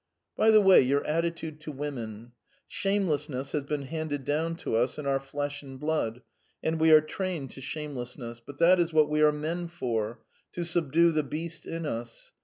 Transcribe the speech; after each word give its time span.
"By 0.35 0.49
the 0.49 0.61
way, 0.61 0.81
your 0.81 1.05
attitude 1.05 1.59
to 1.61 1.71
women. 1.71 2.31
Shamelessness 2.67 3.51
has 3.51 3.65
been 3.65 3.83
handed 3.83 4.25
down 4.25 4.55
to 4.55 4.75
us 4.75 4.97
in 4.97 5.05
our 5.05 5.19
flesh 5.19 5.61
and 5.61 5.79
blood, 5.79 6.23
and 6.63 6.79
we 6.79 6.89
are 6.89 7.01
trained 7.01 7.51
to 7.51 7.61
shamelessness; 7.61 8.39
but 8.43 8.57
that 8.57 8.79
is 8.79 8.91
what 8.91 9.09
we 9.11 9.21
are 9.21 9.31
men 9.31 9.67
for 9.67 10.17
to 10.53 10.63
subdue 10.63 11.11
the 11.11 11.21
beast 11.21 11.67
in 11.67 11.85
us. 11.85 12.31